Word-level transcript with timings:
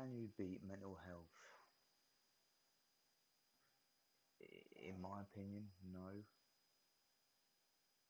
Can 0.00 0.16
you 0.16 0.28
beat 0.38 0.64
mental 0.66 0.96
health? 1.04 1.28
In 4.80 4.96
my 4.96 5.20
opinion, 5.20 5.64
no. 5.92 6.24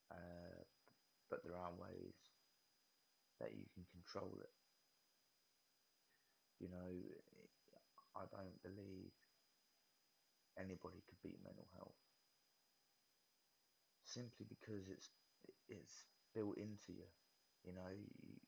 Uh, 0.08 0.62
but 1.28 1.42
there 1.42 1.56
are 1.56 1.72
ways 1.74 2.14
that 3.40 3.50
you 3.58 3.66
can 3.74 3.82
control 3.90 4.38
it. 4.38 4.54
You 6.60 6.68
know, 6.70 6.90
I 8.14 8.22
don't 8.30 8.62
believe 8.62 9.10
anybody 10.56 11.02
could 11.08 11.18
beat 11.24 11.42
mental 11.42 11.66
health 11.74 11.98
simply 14.04 14.46
because 14.48 14.86
it's 14.88 15.10
it's 15.68 16.06
built 16.34 16.56
into 16.56 16.92
you. 16.94 17.10
You 17.64 17.72
know, 17.74 17.90
you, 17.90 18.38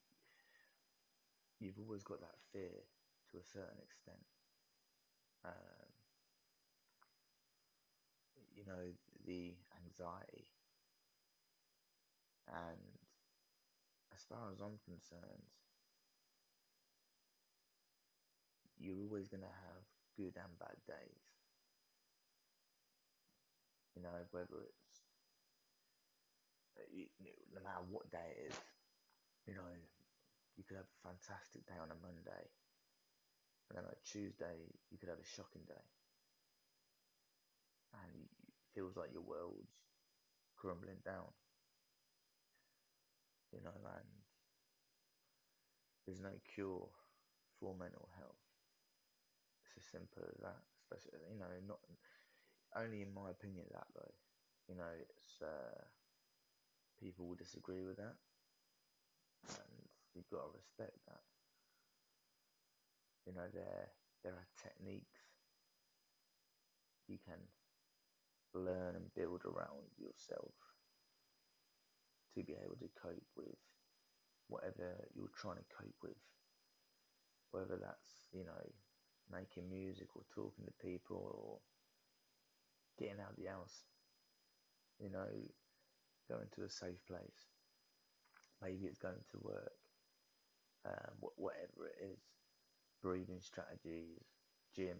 you've 1.59 1.79
always 1.83 2.05
got 2.05 2.21
that 2.21 2.39
fear 2.53 2.87
to 3.33 3.41
a 3.41 3.47
certain 3.53 3.81
extent. 3.81 4.25
Um, 5.45 5.89
you 8.55 8.63
know, 8.69 8.93
the 9.27 9.57
anxiety. 9.81 10.47
And 12.47 13.01
as 14.13 14.23
far 14.29 14.53
as 14.53 14.61
I'm 14.61 14.79
concerned, 14.85 15.49
you're 18.79 19.01
always 19.09 19.29
going 19.29 19.43
to 19.47 19.57
have 19.71 19.83
good 20.17 20.37
and 20.37 20.55
bad 20.61 20.77
days. 20.87 21.23
You 23.97 24.03
know, 24.03 24.15
whether 24.31 24.69
it's 24.69 24.83
no 27.55 27.61
matter 27.63 27.85
what 27.89 28.11
day 28.11 28.37
it 28.37 28.53
is, 28.53 28.59
you 29.47 29.55
know, 29.55 29.69
you 30.57 30.65
could 30.65 30.77
have 30.77 30.89
a 30.89 31.05
fantastic 31.09 31.65
day 31.67 31.79
on 31.81 31.93
a 31.93 31.99
Monday, 32.01 32.45
and 33.73 33.79
then 33.79 33.91
a 33.91 33.97
Tuesday 34.05 34.69
you 34.91 34.99
could 34.99 35.09
have 35.09 35.19
a 35.19 35.25
shocking 35.25 35.63
day, 35.67 35.83
and 37.95 38.29
it 38.49 38.55
feels 38.75 38.97
like 38.97 39.13
your 39.13 39.23
world's 39.23 39.73
crumbling 40.57 40.99
down. 41.05 41.33
You 43.53 43.61
know, 43.63 43.71
and 43.87 44.09
there's 46.07 46.21
no 46.21 46.31
cure 46.55 46.89
for 47.61 47.75
mental 47.75 48.09
health. 48.19 48.39
It's 49.65 49.77
as 49.79 49.85
simple 49.91 50.23
as 50.29 50.39
that. 50.43 50.63
Especially, 50.83 51.21
you 51.33 51.39
know, 51.39 51.49
not 51.67 51.81
only 52.77 53.03
in 53.03 53.15
my 53.15 53.31
opinion 53.31 53.67
that 53.73 53.87
though. 53.95 54.15
You 54.69 54.77
know, 54.77 54.93
it's 54.99 55.43
uh, 55.43 55.85
people 56.99 57.27
will 57.29 57.35
disagree 57.35 57.83
with 57.83 57.97
that, 57.99 58.17
and 59.49 59.89
you've 60.15 60.29
got 60.31 60.43
to 60.45 60.51
respect 60.59 60.99
that. 61.07 61.32
You 63.33 63.39
know, 63.41 63.49
there 63.55 63.89
there 64.23 64.35
are 64.35 64.49
techniques 64.61 65.25
you 67.09 67.17
can 67.25 67.41
learn 68.53 68.95
and 68.95 69.09
build 69.15 69.41
around 69.47 69.89
yourself 69.97 70.53
to 72.37 72.45
be 72.45 72.53
able 72.53 72.77
to 72.77 72.91
cope 73.01 73.25
with 73.37 73.57
whatever 74.49 75.09
you're 75.15 75.33
trying 75.35 75.57
to 75.57 75.75
cope 75.81 75.97
with. 76.03 76.21
Whether 77.53 77.81
that's, 77.81 78.29
you 78.33 78.45
know, 78.45 78.61
making 79.33 79.71
music 79.71 80.09
or 80.15 80.25
talking 80.35 80.67
to 80.67 80.87
people 80.87 81.33
or 81.33 81.59
getting 82.99 83.21
out 83.21 83.31
of 83.33 83.37
the 83.43 83.49
house, 83.51 83.85
you 85.01 85.09
know, 85.09 85.29
going 86.29 86.49
to 86.55 86.65
a 86.65 86.69
safe 86.69 87.01
place. 87.09 87.49
Maybe 88.61 88.85
it's 88.85 88.99
going 88.99 89.25
to 89.33 89.39
work, 89.41 89.73
um, 90.85 91.17
whatever 91.37 91.89
it 91.89 92.13
is, 92.13 92.21
breathing 93.03 93.41
strategies, 93.41 94.25
gym, 94.75 94.99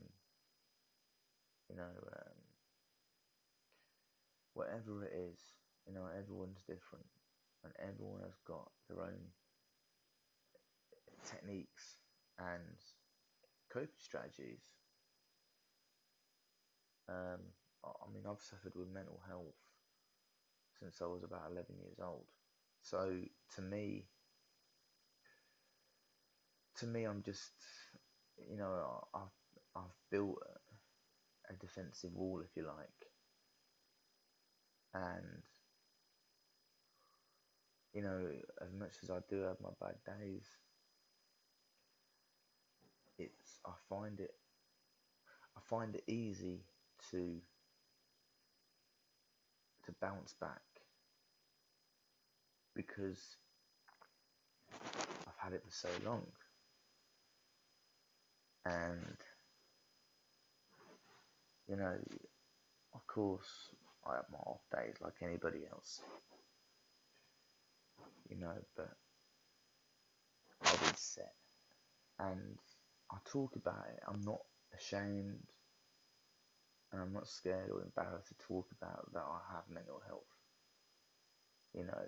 you 1.69 1.77
know, 1.77 1.83
um, 1.83 2.39
whatever 4.55 5.05
it 5.05 5.13
is, 5.15 5.39
you 5.87 5.95
know, 5.95 6.07
everyone's 6.19 6.63
different 6.67 7.07
and 7.65 7.73
everyone 7.79 8.21
has 8.23 8.37
got 8.47 8.71
their 8.89 9.03
own 9.03 9.33
techniques 11.25 11.99
and 12.39 12.77
coping 13.73 13.89
strategies. 13.99 14.61
Um, 17.09 17.41
I 17.85 18.13
mean, 18.13 18.25
I've 18.29 18.41
suffered 18.41 18.75
with 18.77 18.89
mental 18.93 19.21
health 19.29 19.55
since 20.79 21.01
I 21.01 21.07
was 21.07 21.23
about 21.25 21.51
11 21.51 21.77
years 21.79 21.99
old. 22.03 22.27
So 22.83 23.21
to 23.57 23.63
me, 23.63 24.07
to 26.79 26.87
me, 26.87 27.05
I'm 27.05 27.23
just, 27.23 27.53
you 28.51 28.57
know, 28.57 29.05
I've 29.15 29.21
I've 29.77 29.97
built 30.11 30.39
a, 31.51 31.55
defensive 31.61 32.15
wall, 32.15 32.41
if 32.43 32.57
you 32.57 32.67
like, 32.67 33.09
and 34.95 35.43
you 37.93 38.03
know, 38.03 38.27
as 38.63 38.73
much 38.73 38.97
as 39.03 39.11
I 39.11 39.19
do 39.29 39.43
have 39.43 39.59
my 39.63 39.69
bad 39.81 39.97
days, 40.19 40.47
it's 43.19 43.61
I 43.67 43.73
find 43.89 44.19
it 44.21 44.35
I 45.57 45.61
find 45.69 45.95
it 45.95 46.05
easy 46.07 46.63
to 47.11 47.37
to 49.85 49.93
bounce 50.01 50.35
back 50.41 50.63
because 52.75 53.37
I've 54.83 55.39
had 55.39 55.53
it 55.53 55.63
for 55.65 55.73
so 55.73 55.89
long. 56.05 56.27
And 58.65 59.17
you 61.69 61.77
know, 61.77 61.97
of 62.95 63.07
course 63.07 63.71
I 64.07 64.17
have 64.17 64.27
my 64.33 64.39
off 64.39 64.61
days 64.75 64.95
like 65.01 65.15
anybody 65.23 65.61
else 65.71 66.01
you 68.33 68.41
know, 68.41 68.55
but 68.77 68.91
I 70.65 70.71
did 70.85 70.97
set. 70.97 71.33
And 72.19 72.59
I 73.11 73.17
talk 73.31 73.57
about 73.57 73.85
it. 73.93 74.01
I'm 74.09 74.21
not 74.23 74.41
ashamed 74.77 75.43
and 76.93 77.01
I'm 77.01 77.13
not 77.13 77.29
scared 77.29 77.71
or 77.71 77.83
embarrassed 77.83 78.29
to 78.29 78.47
talk 78.47 78.67
about 78.81 79.13
that 79.13 79.23
I 79.23 79.55
have 79.55 79.65
mental 79.69 80.03
health. 80.07 80.23
You 81.75 81.85
know, 81.85 82.05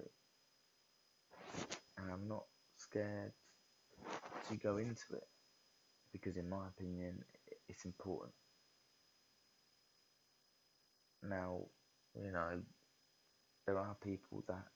and 1.98 2.12
I'm 2.12 2.28
not 2.28 2.44
scared 2.76 3.32
to 4.48 4.56
go 4.56 4.76
into 4.76 5.14
it 5.14 5.28
because, 6.14 6.36
in 6.36 6.48
my 6.48 6.68
opinion, 6.68 7.24
it's 7.68 7.84
important. 7.84 8.32
Now, 11.28 11.62
you 12.14 12.30
know, 12.30 12.60
there 13.66 13.78
are 13.78 13.96
people 14.00 14.44
that 14.46 14.68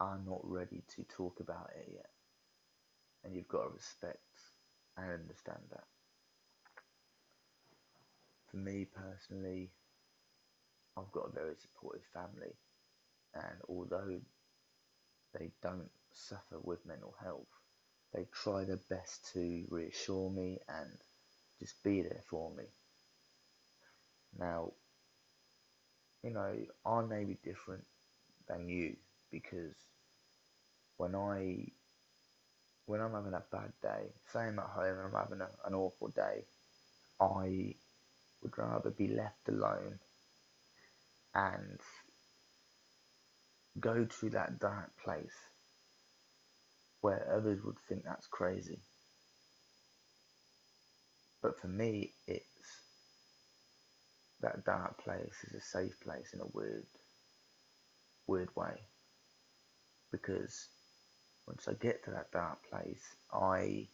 are 0.00 0.18
not 0.26 0.40
ready 0.42 0.82
to 0.96 1.04
talk 1.04 1.40
about 1.40 1.70
it 1.76 1.90
yet. 1.92 2.10
And 3.22 3.34
you've 3.34 3.48
got 3.48 3.64
to 3.64 3.74
respect 3.74 4.18
and 4.96 5.12
understand 5.12 5.60
that. 5.70 5.84
For 8.50 8.56
me 8.56 8.86
personally, 8.86 9.70
I've 10.96 11.12
got 11.12 11.28
a 11.28 11.34
very 11.34 11.54
supportive 11.60 12.06
family, 12.14 12.54
and 13.34 13.60
although 13.68 14.20
they 15.38 15.50
don't 15.62 15.90
suffer 16.12 16.58
with 16.62 16.86
mental 16.86 17.14
health, 17.22 17.44
they 18.16 18.26
try 18.32 18.64
their 18.64 18.80
best 18.88 19.30
to 19.34 19.64
reassure 19.70 20.30
me 20.30 20.58
and 20.68 20.88
just 21.60 21.82
be 21.84 22.00
there 22.00 22.22
for 22.30 22.50
me. 22.56 22.64
Now, 24.38 24.72
you 26.24 26.30
know, 26.30 26.54
I 26.84 27.02
may 27.02 27.24
be 27.24 27.36
different 27.44 27.84
than 28.48 28.68
you 28.68 28.96
because 29.30 29.74
when 30.96 31.14
I 31.14 31.66
when 32.86 33.00
I'm 33.00 33.12
having 33.12 33.34
a 33.34 33.42
bad 33.52 33.72
day, 33.82 34.06
say 34.32 34.40
I'm 34.40 34.58
at 34.60 34.66
home 34.66 34.96
and 34.98 35.14
I'm 35.14 35.20
having 35.20 35.40
a, 35.40 35.48
an 35.66 35.74
awful 35.74 36.08
day, 36.08 36.44
I 37.20 37.74
would 38.42 38.56
rather 38.56 38.90
be 38.90 39.08
left 39.08 39.48
alone 39.48 39.98
and 41.34 41.80
go 43.80 44.04
to 44.04 44.30
that 44.30 44.58
dark 44.60 44.90
place 45.04 45.34
where 47.00 47.32
others 47.36 47.62
would 47.64 47.76
think 47.88 48.04
that's 48.04 48.26
crazy. 48.26 48.78
But 51.42 51.60
for 51.60 51.68
me, 51.68 52.12
it's 52.26 52.44
that 54.40 54.64
dark 54.64 55.02
place 55.02 55.34
is 55.44 55.54
a 55.54 55.60
safe 55.60 55.98
place 56.00 56.32
in 56.34 56.40
a 56.40 56.46
weird, 56.52 56.86
weird 58.26 58.54
way 58.56 58.74
because 60.10 60.68
once 61.46 61.68
I 61.68 61.74
get 61.74 62.04
to 62.04 62.10
that 62.12 62.32
dark 62.32 62.58
place, 62.70 63.02
I 63.32 63.86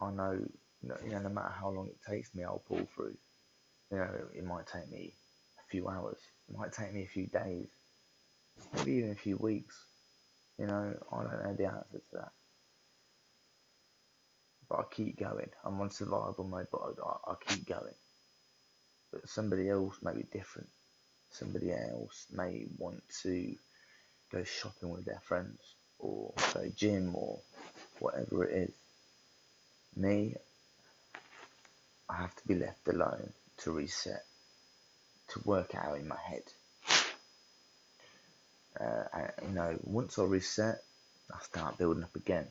I 0.00 0.10
know, 0.10 0.38
you 0.82 0.88
know, 1.10 1.18
no 1.20 1.28
matter 1.28 1.54
how 1.58 1.70
long 1.70 1.88
it 1.88 1.98
takes 2.10 2.34
me, 2.34 2.44
I'll 2.44 2.62
pull 2.66 2.86
through. 2.94 3.16
You 3.90 3.98
know, 3.98 4.10
it 4.34 4.44
might 4.44 4.66
take 4.66 4.90
me 4.90 5.14
a 5.58 5.68
few 5.70 5.88
hours, 5.88 6.18
it 6.48 6.56
might 6.56 6.72
take 6.72 6.92
me 6.92 7.04
a 7.04 7.08
few 7.08 7.26
days, 7.26 7.68
maybe 8.74 8.92
even 8.92 9.12
a 9.12 9.16
few 9.16 9.36
weeks. 9.36 9.76
You 10.58 10.66
know, 10.66 10.94
I 11.12 11.16
don't 11.24 11.44
know 11.44 11.54
the 11.54 11.66
answer 11.66 11.98
to 11.98 12.00
that. 12.14 12.28
but 14.68 14.80
I 14.80 14.84
keep 14.94 15.18
going. 15.18 15.50
I'm 15.64 15.80
on 15.80 15.90
survival 15.90 16.44
mode, 16.44 16.68
but 16.72 16.80
I, 17.04 17.32
I 17.32 17.34
keep 17.46 17.66
going. 17.66 17.94
But 19.12 19.28
somebody 19.28 19.68
else 19.68 19.96
may 20.02 20.14
be 20.14 20.24
different. 20.32 20.68
Somebody 21.30 21.72
else 21.72 22.26
may 22.32 22.66
want 22.78 23.02
to 23.22 23.56
go 24.32 24.44
shopping 24.44 24.90
with 24.90 25.04
their 25.04 25.20
friends 25.24 25.60
or 25.98 26.34
go 26.54 26.70
gym 26.76 27.12
or 27.14 27.40
whatever 28.00 28.44
it 28.44 28.70
is. 28.70 28.74
Me, 29.96 30.34
I 32.10 32.16
have 32.16 32.34
to 32.36 32.48
be 32.48 32.56
left 32.56 32.88
alone 32.88 33.32
to 33.58 33.72
reset, 33.72 34.24
to 35.30 35.40
work 35.44 35.74
out 35.74 35.98
in 35.98 36.08
my 36.08 36.18
head. 36.28 36.44
Uh, 38.80 39.04
and, 39.12 39.48
you 39.48 39.54
know, 39.54 39.78
once 39.84 40.18
I 40.18 40.24
reset, 40.24 40.82
I 41.32 41.42
start 41.42 41.78
building 41.78 42.02
up 42.02 42.14
again. 42.16 42.46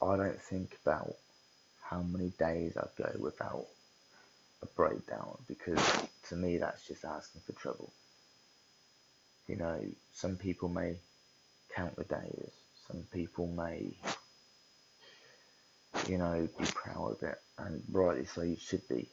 I 0.00 0.16
don't 0.16 0.40
think 0.40 0.76
about 0.84 1.14
how 1.82 2.02
many 2.02 2.30
days 2.38 2.76
I 2.76 2.86
go 2.96 3.12
without 3.18 3.66
a 4.62 4.66
breakdown 4.66 5.36
because 5.46 5.80
to 6.28 6.36
me 6.36 6.58
that's 6.58 6.86
just 6.86 7.04
asking 7.04 7.42
for 7.46 7.52
trouble. 7.52 7.92
You 9.48 9.56
know, 9.56 9.80
some 10.14 10.36
people 10.36 10.68
may 10.68 10.96
count 11.74 11.96
the 11.96 12.04
days, 12.04 12.50
some 12.88 13.02
people 13.12 13.46
may, 13.46 13.94
you 16.08 16.18
know, 16.18 16.48
be 16.58 16.64
proud 16.66 17.12
of 17.12 17.22
it, 17.22 17.38
and 17.58 17.82
rightly 17.90 18.26
so 18.26 18.42
you 18.42 18.56
should 18.56 18.86
be. 18.88 19.08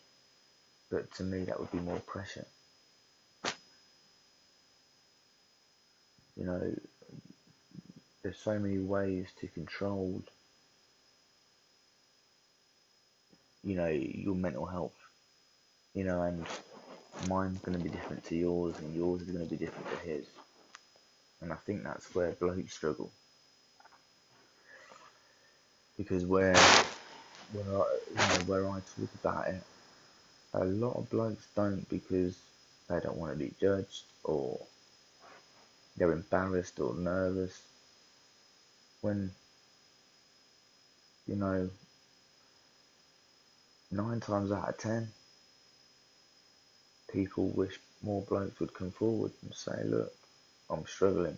But 0.90 1.12
to 1.16 1.24
me, 1.24 1.44
that 1.46 1.60
would 1.60 1.72
be 1.72 1.80
more 1.80 2.00
pressure. 2.00 2.46
You 6.40 6.46
know, 6.46 6.76
there's 8.24 8.38
so 8.38 8.58
many 8.58 8.80
ways 8.80 9.28
to 9.42 9.48
control 9.48 10.24
you 13.64 13.76
know, 13.76 13.88
your 13.88 14.36
mental 14.36 14.66
health. 14.66 14.94
You 15.94 16.06
know, 16.06 16.22
and 16.22 16.46
mine's 17.28 17.60
going 17.60 17.78
to 17.78 17.84
be 17.84 17.90
different 17.90 18.24
to 18.26 18.36
yours, 18.36 18.76
and 18.80 18.96
yours 18.96 19.22
is 19.22 19.32
going 19.32 19.44
to 19.44 19.50
be 19.50 19.58
different 19.58 19.90
to 19.90 20.08
his. 20.08 20.26
And 21.42 21.52
I 21.52 21.56
think 21.56 21.84
that's 21.84 22.14
where 22.14 22.32
blokes 22.32 22.74
struggle. 22.74 23.12
Because 25.98 26.26
where, 26.26 26.56
where 27.52 27.66
you 27.66 28.16
know, 28.16 28.44
where 28.46 28.70
I 28.70 28.80
talk 28.80 29.10
about 29.24 29.48
it, 29.48 29.64
a 30.54 30.64
lot 30.64 30.96
of 30.96 31.10
blokes 31.10 31.48
don't 31.56 31.88
because 31.90 32.38
they 32.88 33.00
don't 33.00 33.18
want 33.18 33.34
to 33.34 33.38
be 33.38 33.54
judged 33.60 34.04
or 34.24 34.60
they're 36.00 36.14
embarrassed 36.14 36.80
or 36.80 36.96
nervous. 36.96 37.62
When, 39.02 39.32
you 41.28 41.36
know, 41.36 41.70
nine 43.92 44.20
times 44.22 44.52
out 44.52 44.70
of 44.70 44.78
ten, 44.78 45.10
people 47.12 47.50
wish 47.50 47.80
more 48.02 48.22
blokes 48.24 48.60
would 48.60 48.74
come 48.74 48.92
forward 48.92 49.32
and 49.44 49.54
say, 49.54 49.84
look, 49.84 50.14
I'm 50.70 50.86
struggling. 50.86 51.38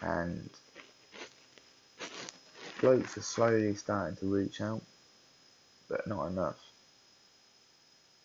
And 0.00 0.48
blokes 2.80 3.18
are 3.18 3.22
slowly 3.22 3.74
starting 3.74 4.16
to 4.16 4.26
reach 4.26 4.60
out, 4.60 4.82
but 5.88 6.06
not 6.06 6.26
enough. 6.26 6.60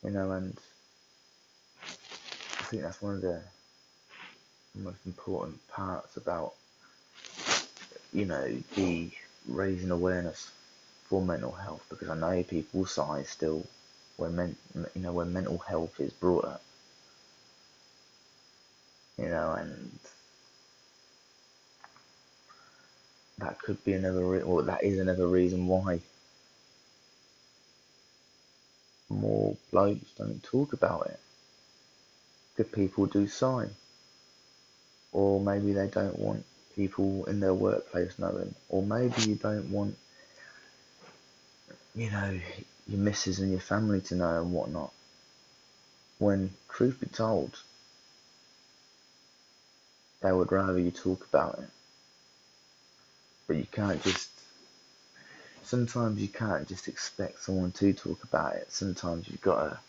You 0.03 0.11
know, 0.11 0.31
and 0.31 0.55
I 1.81 2.63
think 2.65 2.83
that's 2.83 3.01
one 3.01 3.15
of 3.15 3.21
the 3.21 3.41
most 4.75 5.05
important 5.05 5.67
parts 5.69 6.17
about, 6.17 6.53
you 8.11 8.25
know, 8.25 8.57
the 8.75 9.11
raising 9.47 9.91
awareness 9.91 10.51
for 11.05 11.21
mental 11.21 11.51
health 11.51 11.85
because 11.89 12.09
I 12.09 12.15
know 12.15 12.43
people 12.43 12.85
sigh 12.85 13.23
still 13.23 13.65
when 14.17 14.35
men, 14.35 14.55
you 14.95 15.01
know 15.01 15.11
when 15.13 15.33
mental 15.33 15.57
health 15.57 15.99
is 15.99 16.13
brought 16.13 16.45
up. 16.45 16.61
You 19.17 19.29
know, 19.29 19.51
and 19.53 19.99
that 23.37 23.59
could 23.59 23.83
be 23.83 23.93
another 23.93 24.25
re- 24.25 24.43
well, 24.43 24.65
that 24.65 24.83
is 24.83 24.99
another 24.99 25.27
reason 25.27 25.67
why 25.67 25.99
more 29.09 29.55
blokes 29.71 30.11
don't 30.17 30.41
talk 30.43 30.73
about 30.73 31.07
it. 31.07 31.19
Good 32.57 32.71
people 32.71 33.05
do 33.05 33.27
sigh, 33.27 33.69
or 35.13 35.39
maybe 35.39 35.71
they 35.71 35.87
don't 35.87 36.19
want 36.19 36.43
people 36.75 37.25
in 37.25 37.39
their 37.39 37.53
workplace 37.53 38.13
knowing, 38.17 38.53
or 38.69 38.83
maybe 38.83 39.21
you 39.21 39.35
don't 39.35 39.71
want 39.71 39.95
you 41.95 42.09
know, 42.09 42.39
your 42.87 42.99
missus 42.99 43.39
and 43.39 43.51
your 43.51 43.59
family 43.59 44.01
to 44.01 44.15
know 44.15 44.41
and 44.41 44.51
whatnot. 44.51 44.91
When, 46.17 46.51
truth 46.69 46.99
be 46.99 47.07
told, 47.07 47.59
they 50.21 50.31
would 50.31 50.51
rather 50.51 50.79
you 50.79 50.91
talk 50.91 51.27
about 51.31 51.59
it. 51.59 51.69
But 53.47 53.57
you 53.57 53.67
can't 53.71 54.01
just, 54.01 54.29
sometimes 55.63 56.21
you 56.21 56.29
can't 56.29 56.67
just 56.67 56.87
expect 56.87 57.43
someone 57.43 57.71
to 57.73 57.93
talk 57.93 58.23
about 58.23 58.55
it. 58.55 58.71
Sometimes 58.71 59.27
you've 59.27 59.41
got 59.41 59.69
to 59.69 59.79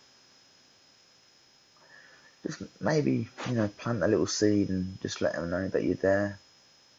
just 2.45 2.63
maybe, 2.81 3.29
you 3.49 3.55
know, 3.55 3.69
plant 3.69 4.03
a 4.03 4.07
little 4.07 4.27
seed 4.27 4.69
and 4.69 5.01
just 5.01 5.21
let 5.21 5.33
them 5.33 5.51
know 5.51 5.67
that 5.69 5.83
you're 5.83 5.95
there. 5.95 6.39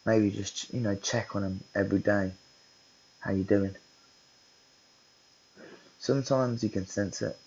Maybe 0.05 0.31
just, 0.31 0.73
you 0.73 0.81
know, 0.81 0.95
check 0.95 1.35
on 1.35 1.43
them 1.43 1.63
every 1.73 1.99
day. 1.99 2.31
How 3.19 3.31
you 3.31 3.43
doing? 3.43 3.75
Sometimes 5.99 6.63
you 6.63 6.69
can 6.69 6.85
sense 6.85 7.21
it, 7.21 7.37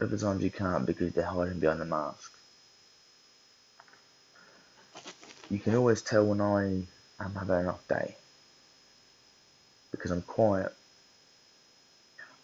other 0.00 0.18
times 0.18 0.42
you 0.42 0.50
can't 0.50 0.86
because 0.86 1.12
they're 1.12 1.24
hiding 1.24 1.58
behind 1.58 1.80
the 1.80 1.84
mask. 1.84 2.32
You 5.50 5.58
can 5.58 5.74
always 5.74 6.02
tell 6.02 6.24
when 6.24 6.40
I 6.40 6.64
am 7.24 7.34
having 7.34 7.56
an 7.56 7.66
off 7.66 7.86
day 7.88 8.16
because 9.90 10.10
I'm 10.10 10.22
quiet, 10.22 10.72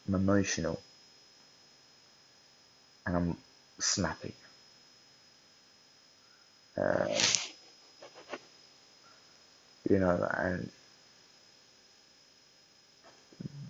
I'm 0.07 0.15
emotional, 0.15 0.81
and 3.07 3.17
I'm 3.17 3.37
snappy. 3.79 4.35
Um, 6.77 7.09
you 9.89 9.99
know, 9.99 10.29
and 10.35 10.71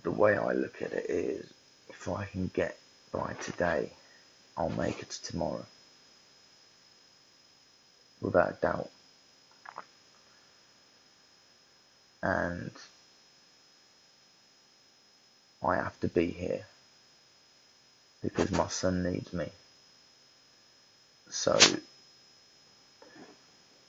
the 0.03 0.11
way 0.11 0.37
I 0.37 0.53
look 0.53 0.81
at 0.81 0.93
it 0.93 1.09
is 1.09 1.45
if 1.89 2.07
I 2.07 2.25
can 2.25 2.51
get 2.53 2.77
by 3.11 3.33
today, 3.41 3.91
I'll 4.57 4.69
make 4.69 5.01
it 5.01 5.09
to 5.09 5.23
tomorrow. 5.23 5.65
Without 8.21 8.51
a 8.51 8.61
doubt. 8.61 8.89
And 12.21 12.71
I 15.65 15.75
have 15.75 15.99
to 16.01 16.07
be 16.07 16.27
here 16.27 16.65
because 18.21 18.51
my 18.51 18.67
son 18.67 19.03
needs 19.03 19.31
me. 19.33 19.49
So, 21.29 21.59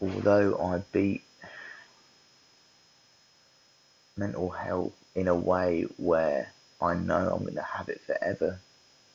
although 0.01 0.59
I 0.59 0.83
beat 0.93 1.23
mental 4.17 4.51
health 4.51 4.93
in 5.15 5.27
a 5.27 5.35
way 5.35 5.87
where 5.97 6.53
I 6.81 6.95
know 6.95 7.33
I'm 7.35 7.43
going 7.43 7.55
to 7.55 7.63
have 7.63 7.89
it 7.89 8.03
forever, 8.03 8.61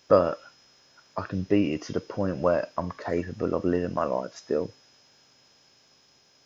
but 0.08 0.40
I 1.16 1.22
can 1.24 1.44
beat 1.44 1.74
it 1.74 1.82
to 1.84 1.94
the 1.94 2.00
point 2.00 2.38
where 2.38 2.68
I'm 2.78 2.92
capable 2.92 3.54
of 3.54 3.64
living 3.64 3.94
my 3.94 4.06
life 4.06 4.36
still 4.36 4.72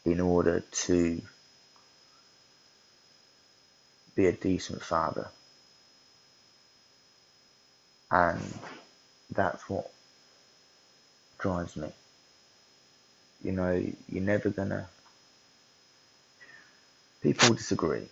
in 0.06 0.20
order 0.20 0.60
to 0.60 1.22
be 4.16 4.26
a 4.28 4.32
decent 4.32 4.82
father. 4.82 5.30
And 8.12 8.42
that's 9.32 9.70
what 9.70 9.92
drives 11.40 11.76
me. 11.76 11.90
You 13.44 13.54
know, 13.54 13.84
you're 14.10 14.24
never 14.24 14.50
gonna. 14.50 14.88
People 17.22 17.56
disagree 17.56 18.08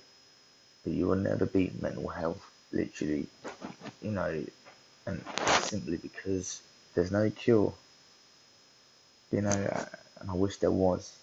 but 0.88 0.94
you 0.96 1.06
will 1.08 1.18
never 1.18 1.46
beat 1.46 1.82
mental 1.82 2.08
health, 2.08 2.50
literally, 2.72 3.28
you 4.02 4.12
know, 4.12 4.42
and 5.06 5.22
simply 5.60 5.98
because 5.98 6.62
there's 6.96 7.12
no 7.12 7.30
cure, 7.30 7.74
you 9.34 9.42
know, 9.42 9.88
and 10.22 10.30
I 10.30 10.34
wish 10.34 10.58
there 10.60 10.72
was, 10.72 11.14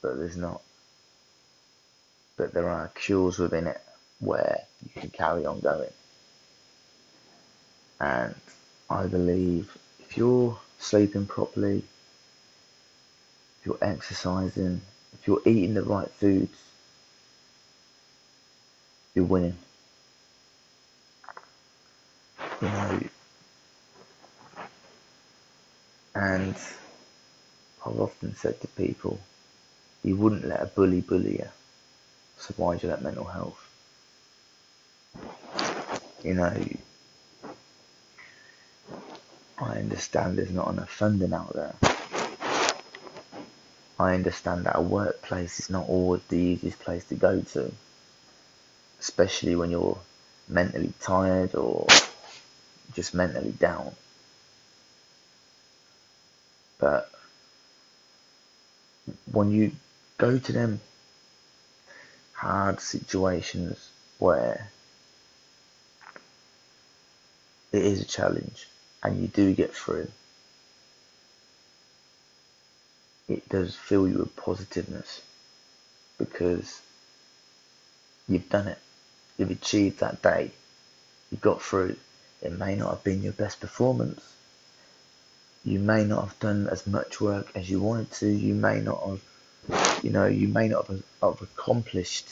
but 0.00 0.16
there's 0.16 0.36
not. 0.36 0.62
But 2.36 2.54
there 2.54 2.68
are 2.68 2.86
cures 2.94 3.40
within 3.40 3.66
it 3.66 3.80
where 4.20 4.60
you 4.84 5.00
can 5.00 5.10
carry 5.10 5.44
on 5.44 5.58
going. 5.58 5.90
And 7.98 8.34
I 8.88 9.06
believe 9.08 9.76
if 9.98 10.16
you're 10.16 10.56
sleeping 10.78 11.26
properly, 11.26 11.84
if 13.60 13.66
you're 13.66 13.78
exercising, 13.80 14.80
if 15.12 15.26
you're 15.26 15.42
eating 15.46 15.74
the 15.74 15.82
right 15.82 16.10
foods, 16.10 16.58
you're 19.14 19.24
winning. 19.24 19.56
You 22.60 22.68
know, 22.68 23.00
and 26.14 26.54
I've 27.86 28.00
often 28.00 28.34
said 28.36 28.60
to 28.60 28.68
people, 28.68 29.18
you 30.02 30.16
wouldn't 30.16 30.46
let 30.46 30.62
a 30.62 30.66
bully 30.66 31.00
bully 31.00 31.38
you, 31.38 31.48
so 32.38 32.54
why'd 32.56 32.82
you 32.82 32.88
let 32.88 33.02
mental 33.02 33.24
health? 33.24 33.60
You 36.22 36.34
know, 36.34 36.66
I 39.64 39.78
understand 39.78 40.36
there's 40.36 40.50
not 40.50 40.68
enough 40.68 40.90
funding 40.90 41.32
out 41.32 41.54
there. 41.54 41.74
I 43.98 44.12
understand 44.14 44.66
that 44.66 44.76
a 44.76 44.82
workplace 44.82 45.58
is 45.58 45.70
not 45.70 45.88
always 45.88 46.22
the 46.28 46.36
easiest 46.36 46.78
place 46.80 47.04
to 47.04 47.14
go 47.14 47.40
to, 47.40 47.72
especially 49.00 49.56
when 49.56 49.70
you're 49.70 49.98
mentally 50.48 50.92
tired 51.00 51.54
or 51.54 51.86
just 52.92 53.14
mentally 53.14 53.52
down. 53.52 53.92
But 56.78 57.10
when 59.32 59.50
you 59.50 59.72
go 60.18 60.38
to 60.38 60.52
them 60.52 60.80
hard 62.34 62.80
situations 62.80 63.88
where 64.18 64.68
it 67.72 67.82
is 67.82 68.02
a 68.02 68.04
challenge 68.04 68.68
and 69.04 69.20
you 69.20 69.28
do 69.28 69.54
get 69.54 69.74
through, 69.74 70.08
it 73.28 73.48
does 73.48 73.74
fill 73.74 74.08
you 74.08 74.18
with 74.18 74.34
positiveness 74.34 75.20
because 76.18 76.80
you've 78.26 78.48
done 78.48 78.68
it. 78.68 78.78
You've 79.36 79.50
achieved 79.50 80.00
that 80.00 80.22
day. 80.22 80.50
You 81.30 81.38
got 81.38 81.62
through. 81.62 81.96
It 82.42 82.58
may 82.58 82.76
not 82.76 82.90
have 82.90 83.04
been 83.04 83.22
your 83.22 83.32
best 83.32 83.60
performance. 83.60 84.22
You 85.64 85.78
may 85.78 86.04
not 86.04 86.28
have 86.28 86.38
done 86.40 86.68
as 86.68 86.86
much 86.86 87.20
work 87.20 87.50
as 87.54 87.68
you 87.68 87.80
wanted 87.80 88.12
to. 88.12 88.28
You 88.28 88.54
may 88.54 88.80
not 88.80 89.02
have, 89.06 90.04
you 90.04 90.10
know, 90.10 90.26
you 90.26 90.48
may 90.48 90.68
not 90.68 90.86
have, 90.86 91.02
accomplished 91.22 92.28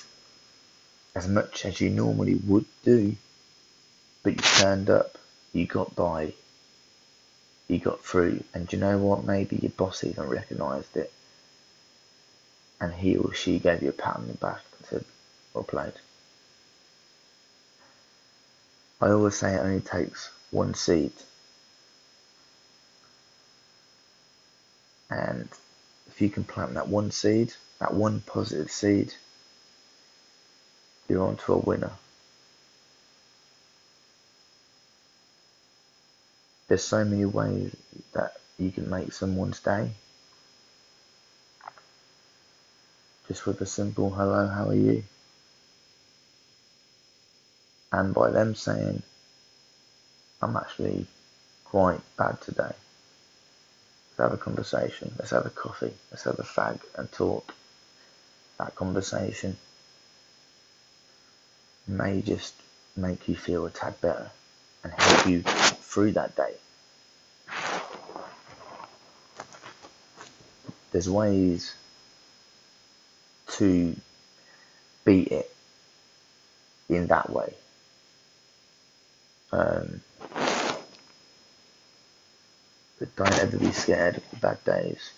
as 1.15 1.27
much 1.27 1.65
as 1.65 1.81
you 1.81 1.89
normally 1.91 2.35
would 2.35 2.67
do. 2.85 3.17
But 4.23 4.37
you 4.37 4.43
turned 4.43 4.91
up. 4.91 5.19
You 5.53 5.67
got 5.67 5.95
by 5.95 6.35
you 7.73 7.79
got 7.79 8.05
through. 8.05 8.45
And 8.55 8.73
you 8.73 8.79
know 8.79 8.99
what? 8.99 9.25
Maybe 9.25 9.57
your 9.57 9.73
boss 9.73 10.05
even 10.05 10.29
recognised 10.29 10.97
it. 10.97 11.13
And 12.81 12.93
he 12.93 13.17
or 13.17 13.33
she 13.33 13.59
gave 13.59 13.83
you 13.83 13.89
a 13.89 13.93
pat 13.93 14.17
on 14.17 14.27
the 14.29 14.35
back 14.35 14.61
and 14.79 14.87
said, 14.87 15.05
well 15.55 15.65
played. 15.65 15.93
I 19.01 19.11
always 19.11 19.37
say 19.37 19.55
it 19.55 19.61
only 19.61 19.81
takes 19.81 20.31
one 20.51 20.75
seed. 20.75 21.13
And 25.11 25.49
if 26.09 26.21
you 26.21 26.31
can 26.31 26.45
plant 26.45 26.75
that 26.75 26.89
one 26.89 27.11
seed, 27.11 27.53
that 27.79 27.95
one 27.95 28.21
positive 28.21 28.71
seed, 28.71 29.13
you're 31.09 31.27
on 31.27 31.37
to 31.39 31.55
a 31.55 31.59
winner. 31.59 31.93
There's 36.73 36.83
so 36.83 37.05
many 37.05 37.27
ways 37.27 37.77
that 38.15 38.33
you 38.59 38.71
can 38.71 38.89
make 38.89 39.13
someone's 39.13 39.61
day. 39.61 39.91
Just 43.29 43.45
with 43.45 43.61
a 43.61 43.67
simple 43.67 44.09
hello, 44.09 44.47
how 44.47 44.71
are 44.71 44.75
you? 44.75 45.05
And 47.93 48.15
by 48.15 48.31
them 48.31 48.55
saying, 48.55 49.03
I'm 50.41 50.57
actually 50.57 51.05
quite 51.67 52.01
bad 52.17 52.41
today. 52.41 52.63
Let's 52.63 54.21
have 54.21 54.33
a 54.33 54.39
conversation. 54.39 55.13
Let's 55.19 55.33
have 55.33 55.45
a 55.45 55.51
coffee. 55.51 55.93
Let's 56.11 56.25
have 56.25 56.39
a 56.39 56.43
fag 56.43 56.81
and 56.97 57.13
talk. 57.13 57.55
That 58.57 58.75
conversation 58.77 59.59
may 61.87 62.23
just 62.23 62.55
make 62.97 63.29
you 63.29 63.37
feel 63.37 63.67
a 63.67 63.71
tad 63.71 64.01
better 64.01 64.31
and 64.85 64.93
help 64.93 65.27
you 65.27 65.43
through 65.43 66.13
that 66.13 66.37
day. 66.37 66.55
There's 70.93 71.09
ways 71.09 71.75
to 73.53 73.97
beat 75.05 75.29
it 75.29 75.55
in 76.89 77.07
that 77.09 77.31
way. 77.31 77.55
Um, 79.53 80.01
but 82.99 83.17
don't 83.17 83.39
ever 83.39 83.59
be 83.59 83.73
scared 83.73 84.17
of 84.19 84.31
the 84.31 84.37
bad 84.37 84.65
days 84.65 85.13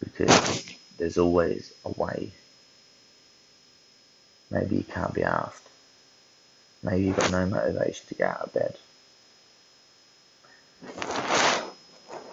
because 0.00 0.66
there's 0.98 1.18
always 1.18 1.72
a 1.84 1.90
way. 1.90 2.32
Maybe 4.50 4.76
you 4.76 4.84
can't 4.84 5.14
be 5.14 5.22
asked. 5.22 5.69
Maybe 6.82 7.04
you've 7.06 7.16
got 7.16 7.30
no 7.30 7.46
motivation 7.46 8.06
to 8.08 8.14
get 8.14 8.30
out 8.30 8.40
of 8.40 8.52
bed. 8.54 8.76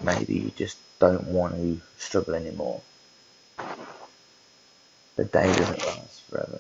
Maybe 0.02 0.36
you 0.36 0.52
just 0.56 0.78
don't 1.00 1.26
want 1.26 1.56
to 1.56 1.82
struggle 1.98 2.36
anymore. 2.36 2.82
The 5.18 5.26
day 5.26 5.48
doesn't 5.48 5.86
last 5.86 6.22
forever. 6.30 6.60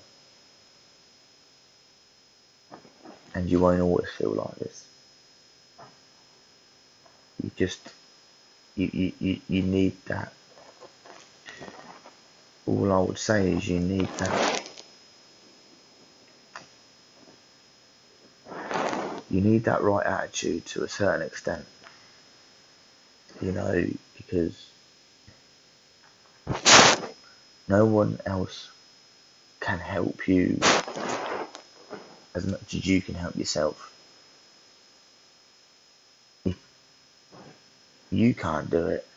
And 3.34 3.50
you 3.50 3.60
won't 3.60 3.82
always 3.82 4.10
feel 4.10 4.32
like 4.32 4.56
this. 4.56 4.86
You 7.42 7.52
just, 7.56 7.80
you, 8.76 8.90
you, 8.92 9.14
you, 9.20 9.42
you 9.48 9.62
need 9.62 9.94
that. 10.06 10.34
All 12.66 12.92
I 12.92 13.00
would 13.00 13.20
say 13.20 13.52
is 13.52 13.68
you 13.70 13.80
need 13.80 14.08
that 14.18 14.67
you 19.38 19.44
need 19.44 19.66
that 19.66 19.84
right 19.84 20.04
attitude 20.04 20.66
to 20.66 20.84
a 20.84 20.90
certain 20.90 21.22
extent. 21.22 21.64
You 23.40 23.52
know, 23.52 23.88
because 24.18 24.68
no 27.68 27.86
one 27.86 28.18
else 28.26 28.72
can 29.60 29.78
help 29.78 30.28
you 30.28 30.60
as 32.34 32.48
much 32.48 32.74
as 32.74 32.88
you 32.88 33.00
can 33.00 33.14
help 33.14 33.36
yourself. 33.36 33.94
If 36.44 36.58
you 38.10 38.34
can't 38.34 38.72
do 38.72 38.88
it, 38.88 39.08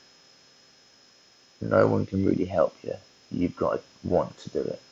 no 1.63 1.87
one 1.87 2.05
can 2.05 2.27
really 2.27 2.45
help 2.45 2.77
you. 2.83 2.97
You've 3.31 3.57
got 3.57 3.77
to 3.77 3.81
want 4.05 4.37
to 4.41 4.51
do 4.51 4.61
it 4.61 4.83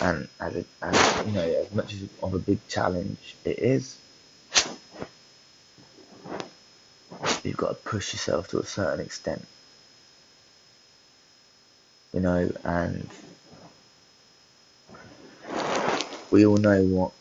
and 0.00 0.28
as, 0.40 0.64
as 0.82 1.26
you 1.26 1.32
know, 1.32 1.42
as 1.42 1.72
much 1.72 1.94
as 1.94 2.02
of 2.22 2.34
a 2.34 2.38
big 2.38 2.58
challenge 2.68 3.34
it 3.44 3.58
is, 3.58 3.96
you've 7.42 7.56
got 7.56 7.68
to 7.68 7.74
push 7.74 8.12
yourself 8.12 8.48
to 8.48 8.58
a 8.60 8.66
certain 8.66 9.04
extent, 9.04 9.46
you 12.12 12.20
know, 12.20 12.50
and 12.64 13.08
we 16.30 16.46
all 16.46 16.58
know 16.58 16.82
what 16.84 17.12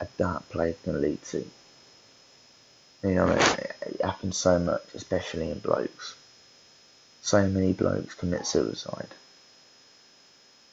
a 0.00 0.06
dark 0.16 0.48
place 0.48 0.76
can 0.84 1.00
lead 1.00 1.22
to. 1.24 1.44
You 3.02 3.14
know, 3.14 3.28
it, 3.28 3.76
it 3.82 4.00
happens 4.02 4.36
so 4.36 4.58
much, 4.58 4.82
especially 4.94 5.50
in 5.50 5.58
blokes. 5.58 6.14
So 7.22 7.46
many 7.48 7.72
blokes 7.72 8.14
commit 8.14 8.46
suicide, 8.46 9.08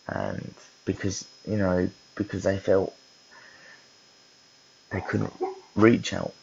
and 0.07 0.53
because 0.88 1.27
you 1.46 1.58
know 1.58 1.88
because 2.15 2.41
they 2.44 2.58
felt 2.58 2.96
they 4.89 5.01
couldn't 5.01 5.34
reach 5.75 6.13
out. 6.13 6.34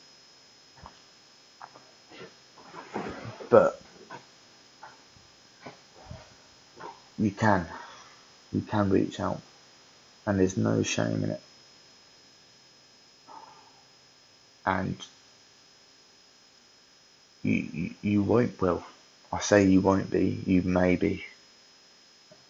But 3.50 3.80
you 7.18 7.30
can, 7.30 7.66
you 8.52 8.60
can 8.60 8.90
reach 8.90 9.18
out, 9.18 9.40
and 10.26 10.38
there's 10.38 10.56
no 10.56 10.82
shame 10.82 11.24
in 11.24 11.30
it. 11.30 11.40
And 14.66 14.96
you, 17.42 17.54
you, 17.54 17.94
you 18.02 18.22
won't, 18.22 18.60
well, 18.60 18.84
I 19.32 19.40
say 19.40 19.66
you 19.66 19.80
won't 19.80 20.10
be, 20.10 20.42
you 20.46 20.62
may 20.62 20.96
be, 20.96 21.24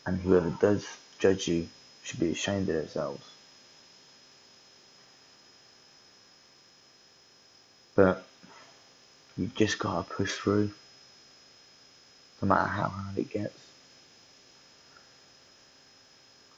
and 0.06 0.20
whoever 0.20 0.50
does 0.50 0.86
judge 1.18 1.48
you 1.48 1.68
should 2.04 2.20
be 2.20 2.30
ashamed 2.30 2.68
of 2.68 2.76
themselves. 2.76 3.24
But 7.96 8.24
you 9.36 9.50
just 9.56 9.78
gotta 9.78 10.08
push 10.08 10.32
through, 10.34 10.70
no 12.40 12.48
matter 12.48 12.68
how 12.68 12.88
hard 12.88 13.18
it 13.18 13.30
gets. 13.30 13.64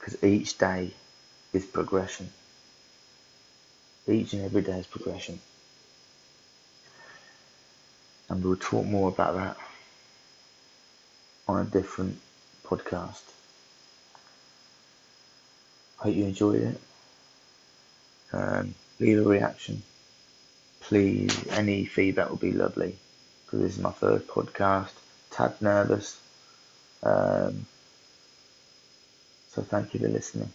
because 0.07 0.23
each 0.23 0.57
day 0.57 0.91
is 1.51 1.65
progression. 1.65 2.29
Each 4.07 4.31
and 4.31 4.43
every 4.43 4.61
day 4.61 4.79
is 4.79 4.87
progression. 4.87 5.39
And 8.29 8.43
we'll 8.43 8.55
talk 8.55 8.85
more 8.85 9.09
about 9.09 9.35
that 9.35 9.57
on 11.47 11.65
a 11.65 11.69
different 11.69 12.19
podcast. 12.65 13.36
Hope 15.97 16.15
you 16.15 16.25
enjoyed 16.25 16.61
it. 16.61 16.81
Um, 18.33 18.75
leave 18.99 19.19
a 19.19 19.23
reaction. 19.23 19.81
Please, 20.81 21.47
any 21.49 21.85
feedback 21.85 22.29
would 22.29 22.39
be 22.39 22.51
lovely 22.51 22.95
because 23.45 23.61
this 23.61 23.73
is 23.77 23.81
my 23.81 23.91
first 23.91 24.27
podcast. 24.27 24.91
Tad 25.31 25.61
nervous. 25.61 26.19
Um, 27.03 27.65
so 29.49 29.61
thank 29.61 29.93
you 29.93 29.99
for 29.99 30.07
listening. 30.07 30.51